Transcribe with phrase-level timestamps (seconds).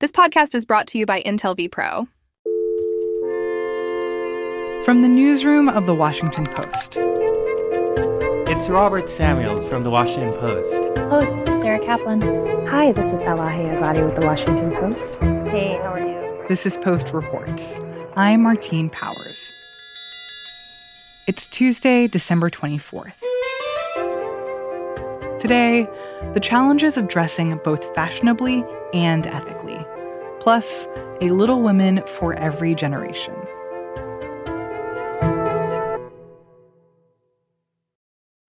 [0.00, 2.06] This podcast is brought to you by Intel vPro.
[4.84, 6.98] From the newsroom of The Washington Post.
[8.48, 10.98] It's Robert Samuels from The Washington Post.
[11.10, 12.20] Host, this is Sarah Kaplan.
[12.68, 15.16] Hi, this is Elahe Izadi with The Washington Post.
[15.16, 16.44] Hey, how are you?
[16.46, 17.80] This is Post Reports.
[18.14, 19.52] I'm Martine Powers.
[21.26, 23.20] It's Tuesday, December 24th.
[25.40, 25.88] Today,
[26.34, 29.84] the challenges of dressing both fashionably and ethically,
[30.40, 30.88] plus
[31.20, 33.34] a Little Women for every generation.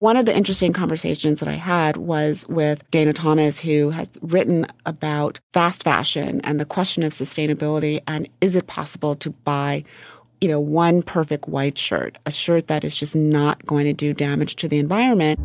[0.00, 4.64] One of the interesting conversations that I had was with Dana Thomas, who has written
[4.86, 9.84] about fast fashion and the question of sustainability and is it possible to buy,
[10.40, 14.14] you know, one perfect white shirt, a shirt that is just not going to do
[14.14, 15.38] damage to the environment.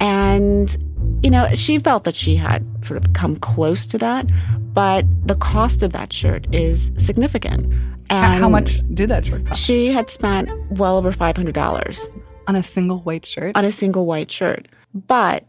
[0.00, 0.76] And,
[1.22, 4.26] you know, she felt that she had sort of come close to that,
[4.72, 7.72] but the cost of that shirt is significant.
[8.10, 9.60] And How much did that shirt cost?
[9.60, 13.56] She had spent well over $500 on a single white shirt.
[13.56, 14.66] On a single white shirt.
[14.94, 15.44] But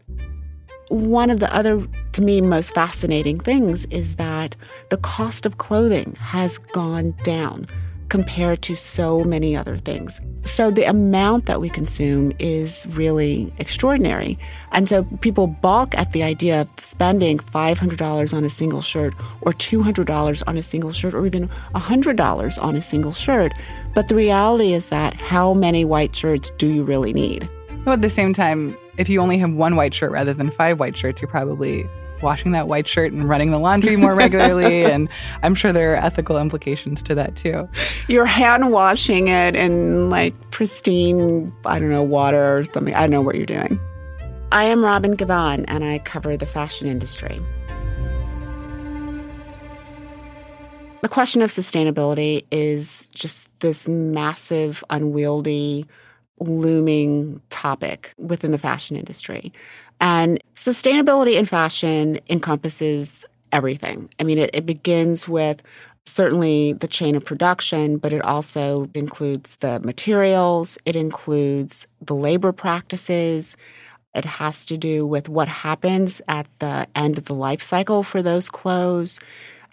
[0.88, 4.54] one of the other, to me, most fascinating things is that
[4.90, 7.66] the cost of clothing has gone down
[8.12, 10.20] compared to so many other things.
[10.44, 14.38] So the amount that we consume is really extraordinary.
[14.72, 19.54] And so people balk at the idea of spending $500 on a single shirt or
[19.54, 23.54] $200 on a single shirt or even $100 on a single shirt.
[23.94, 27.48] But the reality is that how many white shirts do you really need?
[27.86, 30.78] Well, at the same time, if you only have one white shirt rather than five
[30.78, 31.88] white shirts, you're probably
[32.22, 34.84] washing that white shirt and running the laundry more regularly.
[34.92, 35.08] and
[35.42, 37.68] I'm sure there are ethical implications to that too.
[38.08, 42.94] You're hand washing it in like pristine, I don't know, water or something.
[42.94, 43.80] I don't know what you're doing.
[44.52, 47.40] I am Robin Givhan, and I cover the fashion industry.
[51.00, 55.86] The question of sustainability is just this massive, unwieldy,
[56.42, 59.52] looming topic within the fashion industry.
[60.00, 64.08] And sustainability in fashion encompasses everything.
[64.18, 65.62] I mean, it, it begins with
[66.04, 72.52] certainly the chain of production, but it also includes the materials, it includes the labor
[72.52, 73.56] practices.
[74.14, 78.20] It has to do with what happens at the end of the life cycle for
[78.22, 79.20] those clothes.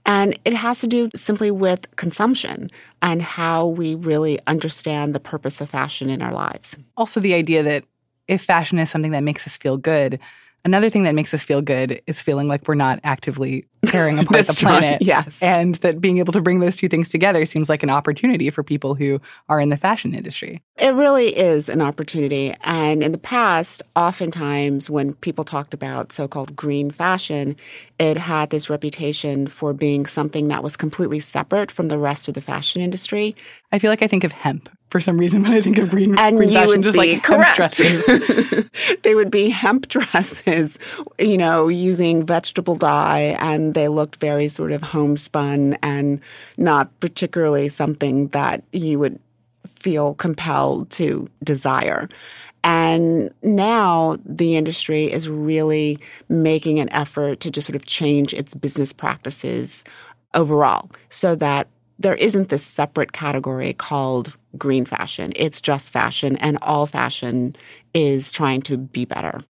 [0.05, 2.69] And it has to do simply with consumption
[3.01, 6.77] and how we really understand the purpose of fashion in our lives.
[6.97, 7.83] Also, the idea that
[8.27, 10.19] if fashion is something that makes us feel good,
[10.65, 14.45] another thing that makes us feel good is feeling like we're not actively tearing apart
[14.45, 14.91] the planet.
[14.91, 15.41] Right, yes.
[15.41, 18.63] And that being able to bring those two things together seems like an opportunity for
[18.63, 20.61] people who are in the fashion industry.
[20.77, 22.53] It really is an opportunity.
[22.63, 27.55] And in the past, oftentimes when people talked about so called green fashion,
[27.99, 32.33] it had this reputation for being something that was completely separate from the rest of
[32.33, 33.35] the fashion industry.
[33.71, 36.17] I feel like I think of hemp for some reason when I think of green,
[36.17, 37.57] and green you fashion, just like correct.
[37.57, 38.69] hemp dresses.
[39.03, 40.79] they would be hemp dresses,
[41.17, 46.19] you know, using vegetable dye, and they looked very sort of homespun and
[46.57, 49.19] not particularly something that you would
[49.65, 52.09] feel compelled to desire.
[52.63, 55.97] And now the industry is really
[56.27, 59.85] making an effort to just sort of change its business practices
[60.33, 61.67] overall so that
[61.99, 65.31] there isn't this separate category called green fashion.
[65.35, 67.55] It's just fashion, and all fashion
[67.93, 69.43] is trying to be better.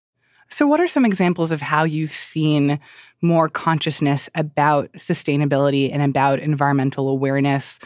[0.49, 2.79] So, what are some examples of how you've seen
[3.21, 7.79] more consciousness about sustainability and about environmental awareness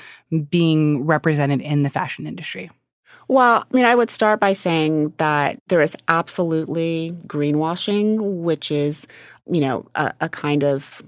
[0.49, 2.71] being represented in the fashion industry?
[3.27, 9.07] Well, I mean, I would start by saying that there is absolutely greenwashing, which is,
[9.49, 11.03] you know, a, a kind of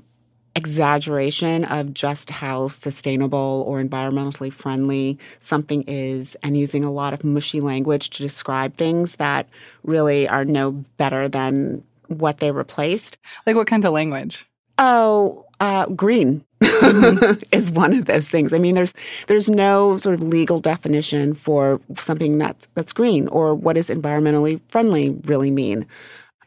[0.55, 7.23] exaggeration of just how sustainable or environmentally friendly something is and using a lot of
[7.23, 9.47] mushy language to describe things that
[9.83, 13.17] really are no better than what they replaced.
[13.45, 14.47] Like what kind of language?
[14.77, 17.40] Oh, uh, green mm-hmm.
[17.51, 18.53] is one of those things.
[18.53, 18.93] I mean, there's
[19.28, 24.59] there's no sort of legal definition for something that's that's green or what does environmentally
[24.69, 25.85] friendly really mean.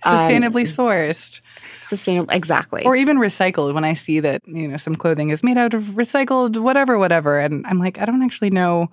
[0.05, 1.41] Sustainably um, sourced.
[1.83, 2.85] Sustainable, exactly.
[2.85, 3.75] Or even recycled.
[3.75, 7.39] When I see that you know some clothing is made out of recycled whatever, whatever,
[7.39, 8.91] and I'm like, I don't actually know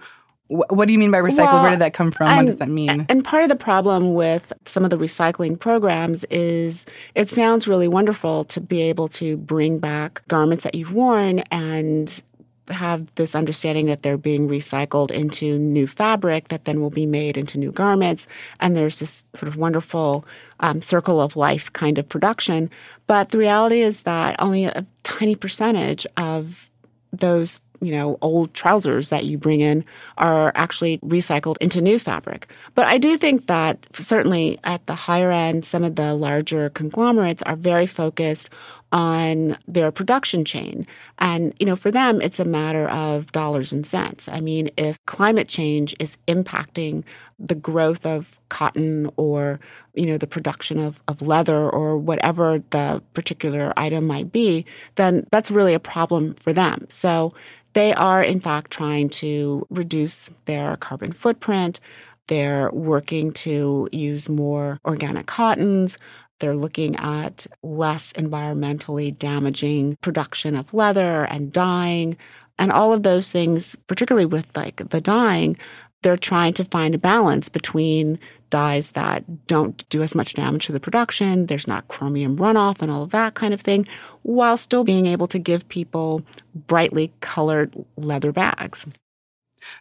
[0.48, 1.54] what do you mean by recycled?
[1.54, 2.28] Well, Where did that come from?
[2.28, 3.06] And, what does that mean?
[3.10, 6.86] And part of the problem with some of the recycling programs is
[7.16, 12.22] it sounds really wonderful to be able to bring back garments that you've worn and
[12.70, 17.38] have this understanding that they're being recycled into new fabric that then will be made
[17.38, 18.28] into new garments.
[18.60, 20.26] And there's this sort of wonderful
[20.60, 22.70] um, circle of life kind of production.
[23.08, 26.70] But the reality is that only a tiny percentage of
[27.12, 29.86] those you know, old trousers that you bring in
[30.18, 32.48] are actually recycled into new fabric.
[32.74, 37.44] But I do think that certainly at the higher end, some of the larger conglomerates
[37.44, 38.50] are very focused
[38.96, 40.88] on their production chain.
[41.20, 44.30] And, you know, for them, it's a matter of dollars and cents.
[44.30, 47.04] I mean, if climate change is impacting
[47.38, 49.60] the growth of cotton or,
[49.96, 54.66] you know, the production of, of leather or whatever the particular item might be,
[54.96, 56.88] then that's really a problem for them.
[56.88, 57.34] So
[57.74, 61.82] they are, in fact, trying to reduce their carbon footprint.
[62.28, 65.98] They're working to use more organic cottons.
[66.40, 72.18] They're looking at less environmentally damaging production of leather and dyeing.
[72.58, 75.58] And all of those things, particularly with like the dyeing,
[76.02, 80.72] they're trying to find a balance between dyes that don't do as much damage to
[80.72, 83.88] the production, there's not chromium runoff and all of that kind of thing,
[84.22, 86.22] while still being able to give people
[86.54, 88.86] brightly colored leather bags.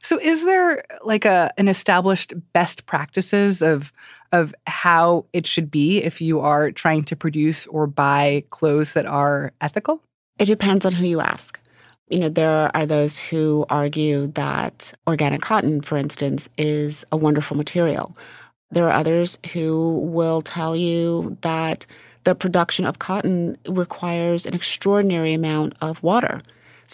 [0.02, 3.92] So is there like a an established best practices of
[4.34, 9.06] of how it should be if you are trying to produce or buy clothes that
[9.06, 10.02] are ethical?
[10.40, 11.60] It depends on who you ask.
[12.10, 17.56] You know, there are those who argue that organic cotton, for instance, is a wonderful
[17.56, 18.16] material.
[18.72, 21.86] There are others who will tell you that
[22.24, 26.42] the production of cotton requires an extraordinary amount of water.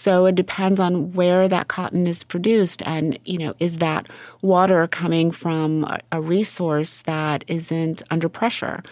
[0.00, 4.08] So it depends on where that cotton is produced and, you know, is that
[4.40, 8.82] water coming from a resource that isn't under pressure?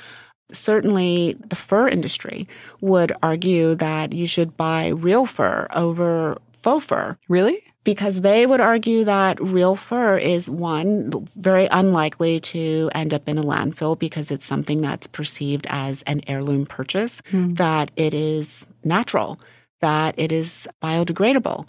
[0.52, 2.46] Certainly, the fur industry
[2.82, 7.16] would argue that you should buy real fur over faux fur.
[7.26, 7.62] Really?
[7.84, 13.38] because they would argue that real fur is one very unlikely to end up in
[13.38, 17.56] a landfill because it's something that's perceived as an heirloom purchase, mm.
[17.56, 19.40] that it is natural,
[19.80, 21.66] that it is biodegradable.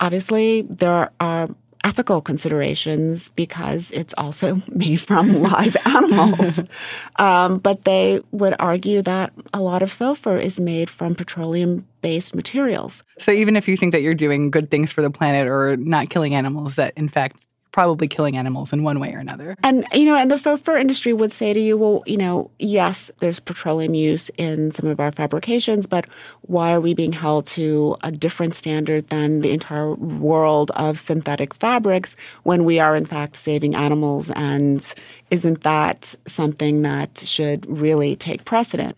[0.00, 1.48] Obviously, there are
[1.84, 6.62] ethical considerations because it's also made from live animals.
[7.16, 11.86] Um, but they would argue that a lot of faux fur is made from petroleum
[12.00, 13.02] based materials.
[13.18, 16.08] So even if you think that you're doing good things for the planet or not
[16.08, 19.56] killing animals, that in fact probably killing animals in one way or another.
[19.62, 23.10] And you know, and the fur industry would say to you, well, you know, yes,
[23.20, 26.06] there's petroleum use in some of our fabrications, but
[26.42, 31.54] why are we being held to a different standard than the entire world of synthetic
[31.54, 34.94] fabrics when we are in fact saving animals and
[35.30, 38.96] isn't that something that should really take precedent?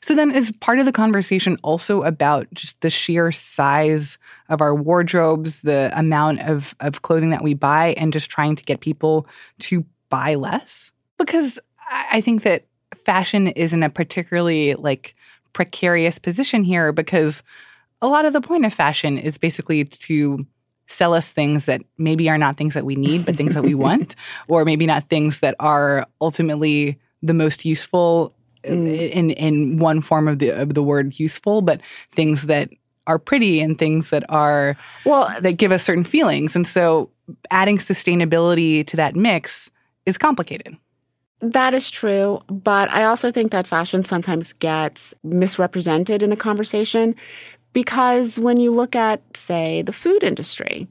[0.00, 4.18] So then is part of the conversation also about just the sheer size
[4.48, 8.64] of our wardrobes, the amount of, of clothing that we buy, and just trying to
[8.64, 9.26] get people
[9.60, 10.92] to buy less?
[11.18, 11.58] Because
[11.90, 12.64] I think that
[12.96, 15.14] fashion is in a particularly like
[15.52, 17.42] precarious position here because
[18.00, 20.46] a lot of the point of fashion is basically to
[20.86, 23.74] sell us things that maybe are not things that we need, but things that we
[23.86, 24.14] want,
[24.48, 28.34] or maybe not things that are ultimately the most useful
[28.64, 29.10] mm.
[29.10, 32.70] in in one form of the of the word useful, but things that
[33.06, 36.54] are pretty and things that are well that give us certain feelings.
[36.54, 37.10] And so
[37.50, 39.70] adding sustainability to that mix
[40.06, 40.76] is complicated.
[41.40, 47.14] That is true, but I also think that fashion sometimes gets misrepresented in the conversation
[47.72, 50.88] because when you look at say the food industry,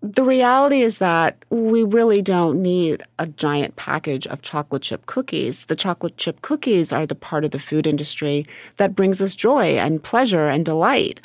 [0.00, 5.64] the reality is that we really don't need a giant package of chocolate chip cookies.
[5.64, 9.76] The chocolate chip cookies are the part of the food industry that brings us joy
[9.76, 11.20] and pleasure and delight.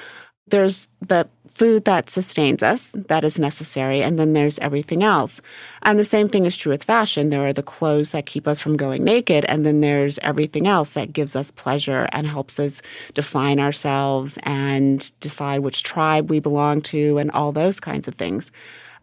[0.48, 5.42] There's the food that sustains us, that is necessary, and then there's everything else.
[5.84, 7.30] And the same thing is true with fashion.
[7.30, 10.94] There are the clothes that keep us from going naked, and then there's everything else
[10.94, 12.82] that gives us pleasure and helps us
[13.14, 18.52] define ourselves and decide which tribe we belong to and all those kinds of things.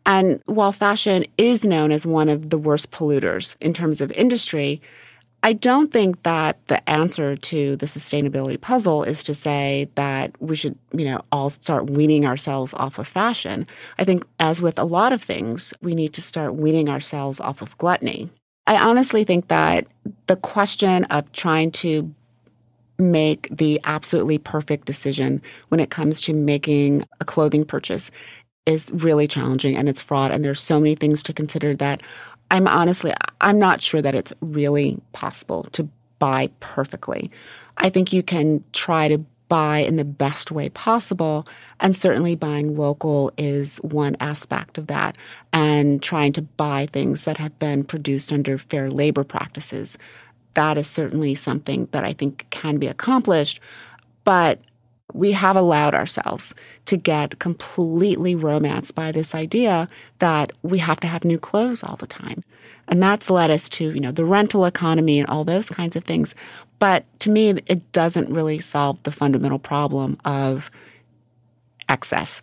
[0.06, 4.80] And while fashion is known as one of the worst polluters in terms of industry,
[5.42, 10.54] I don't think that the answer to the sustainability puzzle is to say that we
[10.54, 13.66] should, you know, all start weaning ourselves off of fashion.
[13.98, 17.62] I think, as with a lot of things, we need to start weaning ourselves off
[17.62, 18.28] of gluttony.
[18.66, 19.86] I honestly think that
[20.26, 22.14] the question of trying to
[22.98, 28.10] make the absolutely perfect decision when it comes to making a clothing purchase
[28.66, 32.02] is really challenging and it's fraught and there's so many things to consider that
[32.50, 35.88] I'm honestly, I'm not sure that it's really possible to
[36.18, 37.30] buy perfectly.
[37.78, 41.46] I think you can try to buy in the best way possible.
[41.80, 45.16] And certainly buying local is one aspect of that,
[45.52, 49.98] and trying to buy things that have been produced under fair labor practices.
[50.54, 53.60] That is certainly something that I think can be accomplished.
[54.24, 54.60] But
[55.14, 56.54] we have allowed ourselves
[56.86, 59.88] to get completely romanced by this idea
[60.18, 62.42] that we have to have new clothes all the time.
[62.88, 66.04] And that's led us to, you know, the rental economy and all those kinds of
[66.04, 66.34] things.
[66.78, 70.70] But to me, it doesn't really solve the fundamental problem of
[71.88, 72.42] excess.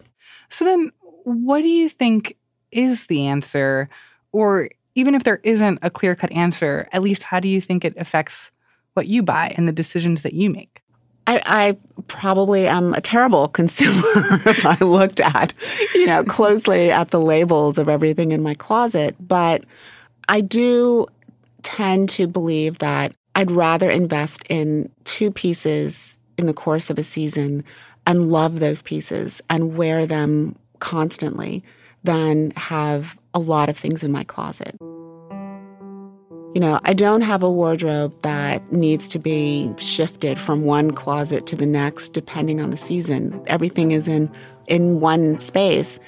[0.49, 0.91] So then,
[1.23, 2.37] what do you think
[2.71, 3.89] is the answer?
[4.31, 7.83] Or even if there isn't a clear cut answer, at least how do you think
[7.83, 8.51] it affects
[8.93, 10.81] what you buy and the decisions that you make?
[11.27, 14.01] I, I, probably am a terrible consumer
[14.45, 15.53] if I looked at,
[15.93, 19.15] you know, closely at the labels of everything in my closet.
[19.19, 19.65] But
[20.29, 21.05] I do
[21.63, 27.03] tend to believe that I'd rather invest in two pieces in the course of a
[27.03, 27.63] season
[28.05, 31.63] and love those pieces and wear them constantly
[32.03, 34.75] than have a lot of things in my closet.
[36.57, 41.45] You know, I don't have a wardrobe that needs to be shifted from one closet
[41.45, 43.39] to the next depending on the season.
[43.45, 44.27] Everything is in
[44.65, 45.99] in one space.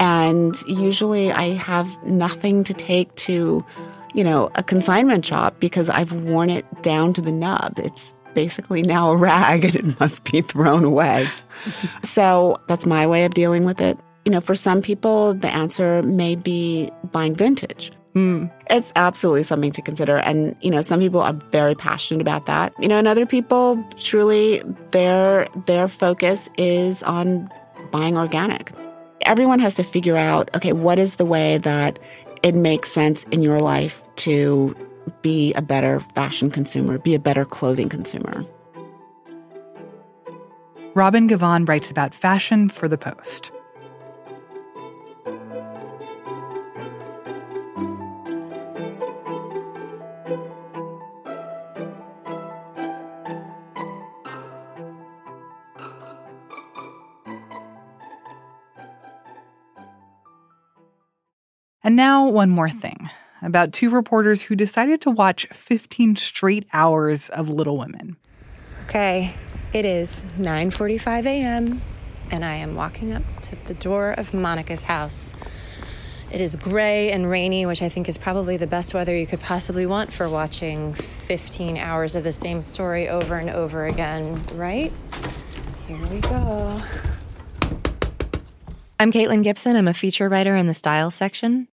[0.00, 3.64] And usually I have nothing to take to,
[4.12, 7.78] you know, a consignment shop because I've worn it down to the nub.
[7.78, 11.28] It's basically now a rag and it must be thrown away.
[12.02, 13.96] so that's my way of dealing with it.
[14.24, 17.92] You know, for some people, the answer may be buying vintage.
[18.14, 18.50] Mm.
[18.68, 20.18] It's absolutely something to consider.
[20.18, 22.74] And, you know, some people are very passionate about that.
[22.78, 27.50] You know, and other people truly their their focus is on
[27.90, 28.72] buying organic.
[29.22, 31.98] Everyone has to figure out, okay, what is the way that
[32.42, 34.74] it makes sense in your life to
[35.22, 38.44] be a better fashion consumer, be a better clothing consumer.
[40.94, 43.52] Robin Givhan writes about fashion for The Post.
[61.84, 63.10] And now, one more thing
[63.42, 68.16] about two reporters who decided to watch 15 straight hours of Little Women.
[68.86, 69.34] Okay,
[69.72, 71.82] it is 9:45 a.m.
[72.30, 75.34] and I am walking up to the door of Monica's house.
[76.30, 79.40] It is gray and rainy, which I think is probably the best weather you could
[79.40, 84.92] possibly want for watching 15 hours of the same story over and over again, right?
[85.88, 86.80] Here we go.
[88.98, 89.74] I'm Caitlin Gibson.
[89.74, 91.66] I'm a feature writer in the style section.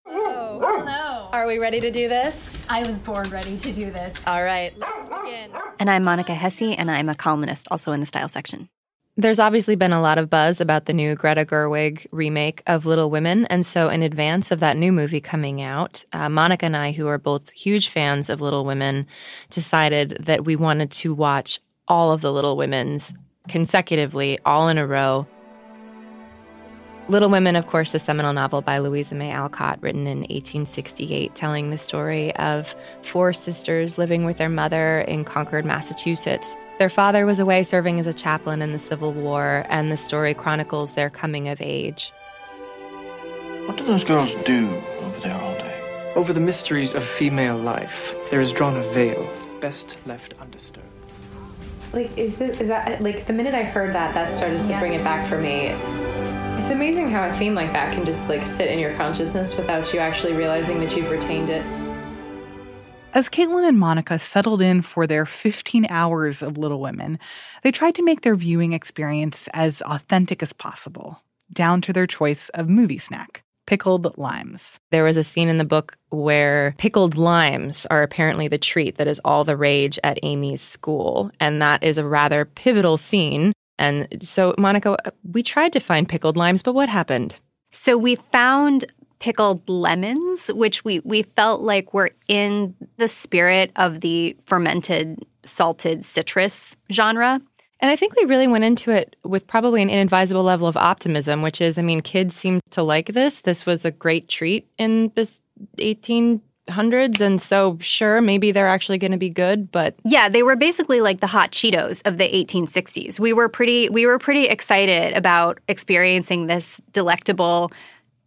[1.50, 1.58] Hello.
[1.58, 2.64] Are we ready to do this?
[2.70, 4.14] I was born ready to do this.
[4.28, 5.52] All right, let's begin.
[5.80, 8.70] And I'm Monica Hesse, and I'm a columnist also in the style section.
[9.18, 13.10] There's obviously been a lot of buzz about the new Greta Gerwig remake of Little
[13.10, 13.48] Women.
[13.48, 17.08] And so, in advance of that new movie coming out, uh, Monica and I, who
[17.08, 19.08] are both huge fans of Little Women,
[19.50, 23.12] decided that we wanted to watch all of the Little Women's
[23.48, 25.26] consecutively, all in a row.
[27.10, 31.72] Little Women, of course, the seminal novel by Louisa May Alcott, written in 1868, telling
[31.72, 36.56] the story of four sisters living with their mother in Concord, Massachusetts.
[36.78, 40.36] Their father was away serving as a chaplain in the Civil War, and the story
[40.36, 42.14] chronicles their coming of age.
[43.66, 44.70] What do those girls do
[45.02, 46.14] over there all day?
[46.16, 49.28] Over the mysteries of female life, there is drawn a veil,
[49.62, 50.86] best left undisturbed.
[51.92, 54.94] Like, is this, is that, like, the minute I heard that, that started to bring
[54.94, 55.70] it back for me.
[55.70, 56.39] It's,
[56.70, 59.92] it's amazing how a theme like that can just like sit in your consciousness without
[59.92, 61.66] you actually realizing that you've retained it.
[63.12, 67.18] As Caitlin and Monica settled in for their 15 hours of Little Women,
[67.64, 72.50] they tried to make their viewing experience as authentic as possible, down to their choice
[72.50, 74.80] of movie snack pickled limes.
[74.90, 79.08] There was a scene in the book where pickled limes are apparently the treat that
[79.08, 81.30] is all the rage at Amy's school.
[81.40, 84.98] And that is a rather pivotal scene and so, Monica,
[85.32, 87.38] we tried to find pickled limes, but what happened?
[87.72, 88.86] So we found
[89.20, 96.04] pickled lemons, which we we felt like were in the spirit of the fermented salted
[96.04, 97.42] citrus genre.
[97.80, 101.42] And I think we really went into it with probably an inadvisable level of optimism,
[101.42, 103.42] which is, I mean, kids seem to like this.
[103.42, 105.40] This was a great treat in this
[105.78, 110.44] 18 hundreds and so sure maybe they're actually going to be good but yeah they
[110.44, 114.46] were basically like the hot cheetos of the 1860s we were pretty we were pretty
[114.46, 117.72] excited about experiencing this delectable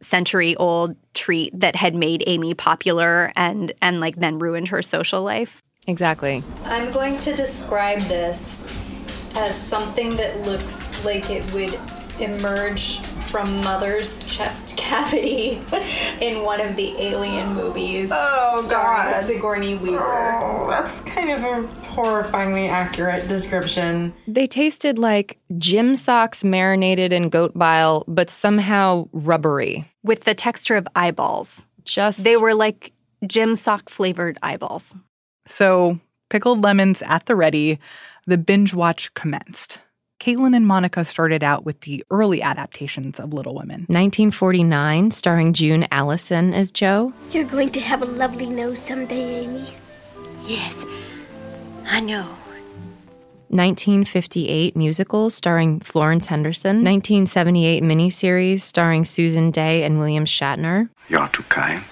[0.03, 5.23] century old treat that had made amy popular and and like then ruined her social
[5.23, 5.63] life.
[5.87, 6.43] Exactly.
[6.65, 8.67] I'm going to describe this
[9.35, 11.75] as something that looks like it would
[12.21, 13.01] emerge
[13.33, 15.63] from Mother's chest cavity
[16.21, 18.11] in one of the Alien movies.
[18.13, 19.25] Oh, starring God.
[19.25, 20.35] Sigourney Weaver.
[20.39, 24.13] Oh, that's kind of a horrifyingly accurate description.
[24.29, 29.87] They tasted like gym socks marinated in goat bile, but somehow rubbery.
[30.03, 31.65] with the texture of eyeballs.
[31.85, 32.93] Just They were like
[33.27, 34.95] gym sock flavored eyeballs.
[35.47, 35.99] So,
[36.29, 37.79] pickled lemons at the ready,
[38.27, 39.79] the binge watch commenced.
[40.23, 43.87] Caitlin and Monica started out with the early adaptations of Little Women.
[43.89, 47.13] 1949, starring June Allyson as Jo.
[47.33, 49.69] You're going to have a lovely nose someday, Amy.
[50.45, 50.73] Yes,
[51.87, 52.23] I know.
[53.49, 56.85] 1958 musical starring Florence Henderson.
[56.85, 60.89] 1978 miniseries starring Susan Dey and William Shatner.
[61.09, 61.83] You are too kind.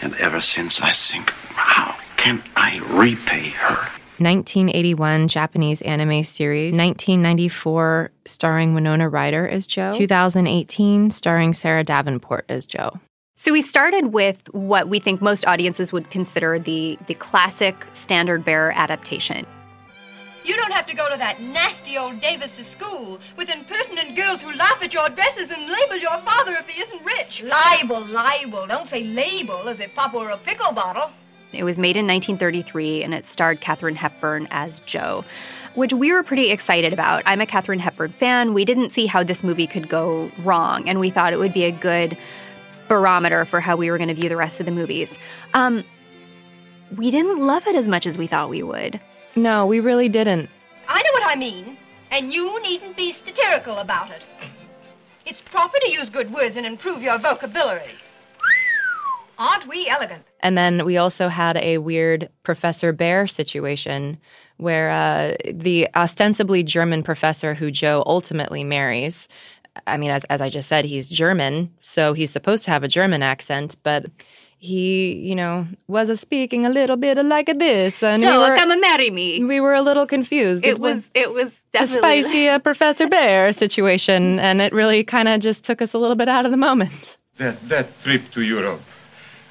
[0.00, 3.99] And ever since I think, how can I repay her?
[4.20, 6.76] 1981 Japanese anime series.
[6.76, 9.90] 1994 starring Winona Ryder as Jo.
[9.92, 13.00] 2018 starring Sarah Davenport as Jo.
[13.36, 18.44] So we started with what we think most audiences would consider the the classic standard
[18.44, 19.46] bearer adaptation.
[20.44, 24.52] You don't have to go to that nasty old Davis's school with impertinent girls who
[24.52, 27.42] laugh at your dresses and label your father if he isn't rich.
[27.42, 28.66] Libel, libel.
[28.66, 31.10] Don't say label as if Papa were a pickle bottle.
[31.52, 35.24] It was made in 1933 and it starred Katharine Hepburn as Jo,
[35.74, 37.22] which we were pretty excited about.
[37.26, 38.54] I'm a Katharine Hepburn fan.
[38.54, 41.64] We didn't see how this movie could go wrong, and we thought it would be
[41.64, 42.16] a good
[42.88, 45.18] barometer for how we were going to view the rest of the movies.
[45.54, 45.84] Um,
[46.96, 49.00] we didn't love it as much as we thought we would.
[49.36, 50.50] No, we really didn't.
[50.88, 51.76] I know what I mean,
[52.10, 54.22] and you needn't be satirical about it.
[55.24, 57.94] It's proper to use good words and improve your vocabulary.
[59.40, 60.22] Aren't we elegant?
[60.40, 64.18] And then we also had a weird Professor Bhaer situation
[64.58, 69.28] where uh, the ostensibly German professor who Jo ultimately marries.
[69.86, 72.88] I mean, as, as I just said, he's German, so he's supposed to have a
[72.88, 74.04] German accent, but
[74.58, 78.02] he, you know, was a speaking a little bit like this.
[78.02, 79.42] And Jo, we were, come and marry me.
[79.42, 80.66] we were a little confused.
[80.66, 85.40] It was it was a spicy uh, Professor Bhaer situation, and it really kind of
[85.40, 87.16] just took us a little bit out of the moment.
[87.38, 88.82] That, that trip to Europe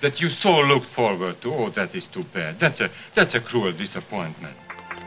[0.02, 2.60] that you so looked forward to, oh, that is too bad.
[2.60, 4.56] That's a, that's a cruel disappointment.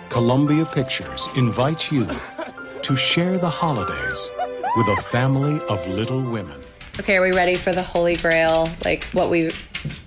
[0.09, 2.07] Columbia Pictures invites you
[2.83, 4.31] to share the holidays
[4.77, 6.61] with a family of little women.
[7.01, 8.69] Okay, are we ready for the Holy Grail?
[8.85, 9.51] Like what we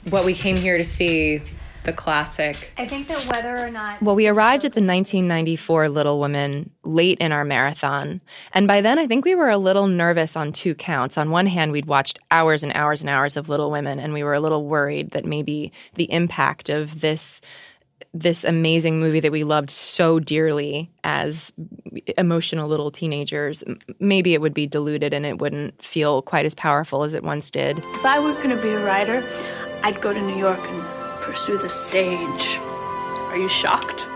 [0.09, 1.41] what we came here to see,
[1.85, 2.73] the classic.
[2.77, 7.17] I think that whether or not Well, we arrived at the 1994 Little Women late
[7.19, 8.21] in our marathon.
[8.53, 11.17] And by then, I think we were a little nervous on two counts.
[11.17, 14.23] On one hand, we'd watched hours and hours and hours of Little Women, and we
[14.23, 17.41] were a little worried that maybe the impact of this
[18.13, 21.51] this amazing movie that we loved so dearly as
[22.17, 23.63] emotional little teenagers
[23.99, 27.51] maybe it would be diluted and it wouldn't feel quite as powerful as it once
[27.51, 29.25] did If I were going to be a writer,
[29.83, 30.81] I'd go to New York and
[31.35, 32.59] pursue the stage.
[33.27, 34.07] Are you shocked?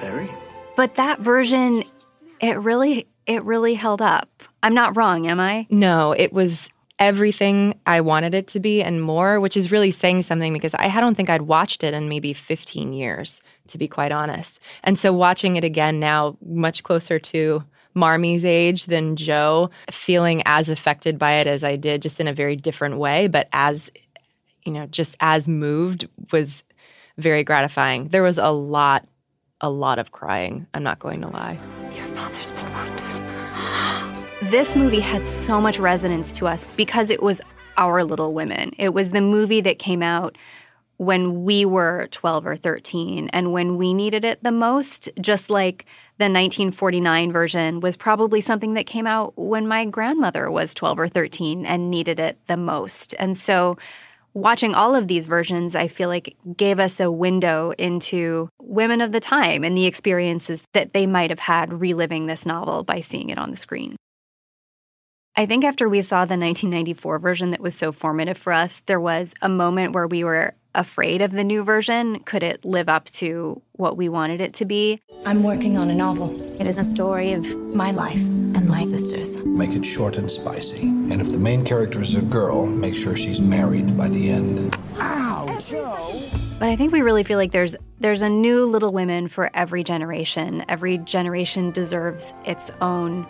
[0.00, 0.30] Very.
[0.74, 1.84] But that version
[2.40, 4.42] it really it really held up.
[4.62, 5.66] I'm not wrong, am I?
[5.68, 10.22] No, it was everything I wanted it to be and more, which is really saying
[10.22, 14.10] something because I don't think I'd watched it in maybe 15 years, to be quite
[14.10, 14.58] honest.
[14.82, 17.64] And so watching it again now, much closer to
[17.94, 22.32] Marmee's age than Jo, feeling as affected by it as I did, just in a
[22.32, 23.90] very different way, but as,
[24.66, 26.64] you know, just as moved was
[27.16, 28.08] very gratifying.
[28.08, 29.06] There was a lot,
[29.60, 30.66] a lot of crying.
[30.74, 31.58] I'm not going to lie.
[31.94, 33.22] Your father's been wanted.
[34.50, 37.40] This movie had so much resonance to us because it was
[37.78, 38.74] our Little Women.
[38.78, 40.36] It was the movie that came out
[40.98, 45.86] when we were 12 or 13 and when we needed it the most, just like
[46.18, 51.08] the 1949 version was probably something that came out when my grandmother was 12 or
[51.08, 53.14] 13 and needed it the most.
[53.18, 53.76] And so
[54.36, 59.10] watching all of these versions, I feel like gave us a window into women of
[59.10, 63.30] the time and the experiences that they might have had reliving this novel by seeing
[63.30, 63.96] it on the screen.
[65.36, 69.00] I think after we saw the 1994 version that was so formative for us, there
[69.00, 72.20] was a moment where we were afraid of the new version.
[72.20, 75.00] Could it live up to what we wanted it to be?
[75.24, 76.40] I'm working on a novel.
[76.60, 79.44] It is a story of my life and my sister's.
[79.44, 80.82] Make it short and spicy.
[80.82, 84.76] And if the main character is a girl, make sure she's married by the end.
[84.98, 86.22] Ow, Jo.
[86.58, 89.82] But I think we really feel like there's there's a new Little Women for every
[89.82, 90.64] generation.
[90.68, 93.26] Every generation deserves its own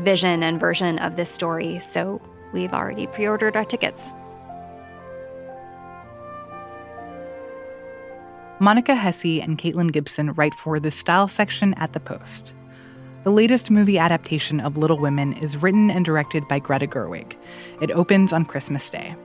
[0.00, 1.78] vision and version of this story.
[1.78, 2.20] So
[2.52, 4.12] we've already pre-ordered our tickets.
[8.64, 12.54] Monica Hesse and Caitlin Gibson write for the style section at The Post.
[13.22, 17.36] The latest movie adaptation of Little Women is written and directed by Greta Gerwig.
[17.82, 19.16] It opens on Christmas Day.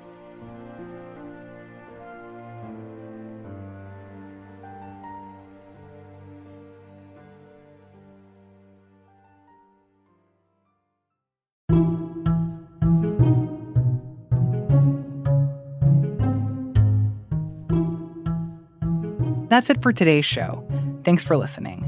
[19.50, 20.64] That's it for today's show.
[21.04, 21.84] Thanks for listening.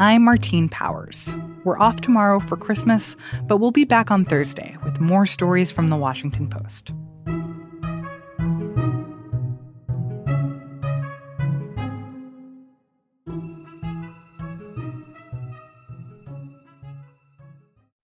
[0.00, 1.32] I'm Martine Powers.
[1.62, 5.86] We're off tomorrow for Christmas, but we'll be back on Thursday with more stories from
[5.86, 6.92] the Washington Post.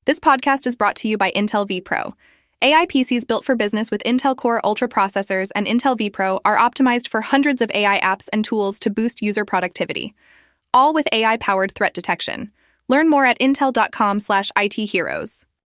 [0.05, 2.15] This podcast is brought to you by Intel vPro.
[2.63, 7.09] AI PCs built for business with Intel Core Ultra processors and Intel vPro are optimized
[7.09, 10.15] for hundreds of AI apps and tools to boost user productivity,
[10.73, 12.53] all with AI-powered threat detection.
[12.87, 15.45] Learn more at intel.com/itheroes.